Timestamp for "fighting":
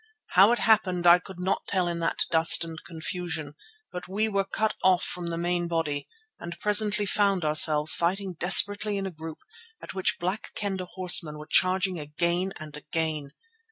7.93-8.33